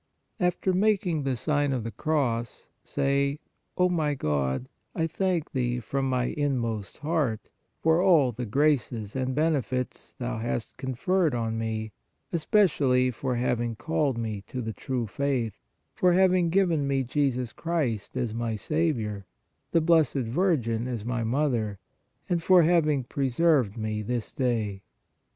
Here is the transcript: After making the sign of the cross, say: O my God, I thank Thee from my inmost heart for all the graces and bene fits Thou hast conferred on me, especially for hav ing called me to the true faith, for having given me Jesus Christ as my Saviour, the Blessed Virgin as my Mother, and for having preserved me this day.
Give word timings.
After 0.39 0.73
making 0.73 1.21
the 1.25 1.35
sign 1.35 1.71
of 1.71 1.83
the 1.83 1.91
cross, 1.91 2.65
say: 2.83 3.37
O 3.77 3.87
my 3.87 4.15
God, 4.15 4.67
I 4.95 5.05
thank 5.05 5.51
Thee 5.51 5.79
from 5.79 6.09
my 6.09 6.23
inmost 6.35 6.97
heart 6.97 7.51
for 7.83 8.01
all 8.01 8.31
the 8.31 8.47
graces 8.47 9.15
and 9.15 9.35
bene 9.35 9.61
fits 9.61 10.13
Thou 10.17 10.39
hast 10.39 10.75
conferred 10.77 11.35
on 11.35 11.55
me, 11.59 11.91
especially 12.33 13.11
for 13.11 13.35
hav 13.35 13.61
ing 13.61 13.75
called 13.75 14.17
me 14.17 14.41
to 14.47 14.59
the 14.63 14.73
true 14.73 15.05
faith, 15.05 15.59
for 15.93 16.13
having 16.13 16.49
given 16.49 16.87
me 16.87 17.03
Jesus 17.03 17.51
Christ 17.53 18.17
as 18.17 18.33
my 18.33 18.55
Saviour, 18.55 19.27
the 19.71 19.81
Blessed 19.81 20.25
Virgin 20.25 20.87
as 20.87 21.05
my 21.05 21.23
Mother, 21.23 21.77
and 22.27 22.41
for 22.41 22.63
having 22.63 23.03
preserved 23.03 23.77
me 23.77 24.01
this 24.01 24.33
day. 24.33 24.81